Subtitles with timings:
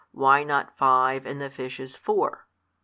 [0.13, 2.47] why not five, and the fishes four?